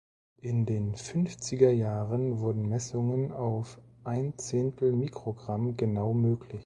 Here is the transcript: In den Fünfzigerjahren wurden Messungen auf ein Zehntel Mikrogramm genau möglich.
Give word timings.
In 0.41 0.65
den 0.65 0.95
Fünfzigerjahren 0.95 2.39
wurden 2.39 2.67
Messungen 2.67 3.31
auf 3.31 3.77
ein 4.03 4.35
Zehntel 4.35 4.93
Mikrogramm 4.93 5.77
genau 5.77 6.11
möglich. 6.15 6.59